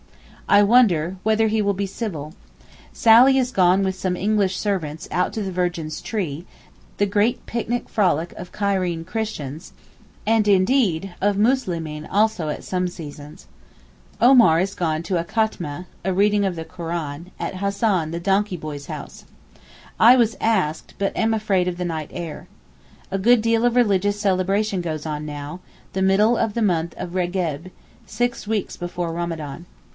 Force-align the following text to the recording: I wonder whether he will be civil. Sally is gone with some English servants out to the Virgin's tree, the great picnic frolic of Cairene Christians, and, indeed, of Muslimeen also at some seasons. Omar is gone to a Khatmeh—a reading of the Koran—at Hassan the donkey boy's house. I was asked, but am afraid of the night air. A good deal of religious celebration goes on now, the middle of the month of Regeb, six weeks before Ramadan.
I 0.49 0.63
wonder 0.63 1.15
whether 1.23 1.47
he 1.47 1.61
will 1.61 1.75
be 1.75 1.85
civil. 1.85 2.33
Sally 2.91 3.37
is 3.37 3.51
gone 3.51 3.83
with 3.83 3.95
some 3.95 4.17
English 4.17 4.57
servants 4.57 5.07
out 5.11 5.31
to 5.33 5.43
the 5.43 5.51
Virgin's 5.51 6.01
tree, 6.01 6.45
the 6.97 7.05
great 7.05 7.45
picnic 7.45 7.87
frolic 7.87 8.33
of 8.35 8.51
Cairene 8.51 9.05
Christians, 9.05 9.71
and, 10.25 10.47
indeed, 10.49 11.13
of 11.21 11.37
Muslimeen 11.37 12.05
also 12.07 12.49
at 12.49 12.65
some 12.65 12.87
seasons. 12.89 13.45
Omar 14.19 14.59
is 14.59 14.73
gone 14.73 15.03
to 15.03 15.19
a 15.19 15.23
Khatmeh—a 15.23 16.11
reading 16.13 16.43
of 16.45 16.57
the 16.57 16.65
Koran—at 16.65 17.57
Hassan 17.57 18.11
the 18.11 18.19
donkey 18.19 18.57
boy's 18.57 18.87
house. 18.87 19.23
I 19.99 20.17
was 20.17 20.35
asked, 20.41 20.95
but 20.97 21.15
am 21.15 21.33
afraid 21.33 21.67
of 21.69 21.77
the 21.77 21.85
night 21.85 22.09
air. 22.11 22.47
A 23.09 23.19
good 23.19 23.41
deal 23.41 23.63
of 23.65 23.75
religious 23.77 24.19
celebration 24.19 24.81
goes 24.81 25.05
on 25.05 25.25
now, 25.25 25.59
the 25.93 26.01
middle 26.01 26.35
of 26.35 26.55
the 26.55 26.63
month 26.63 26.93
of 26.97 27.11
Regeb, 27.13 27.71
six 28.05 28.47
weeks 28.47 28.75
before 28.75 29.13
Ramadan. 29.13 29.67